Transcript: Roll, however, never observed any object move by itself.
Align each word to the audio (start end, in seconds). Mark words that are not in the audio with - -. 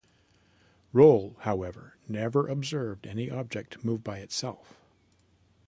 Roll, 0.93 1.35
however, 1.41 1.95
never 2.07 2.47
observed 2.47 3.05
any 3.05 3.29
object 3.29 3.85
move 3.85 4.03
by 4.03 4.17
itself. 4.17 4.79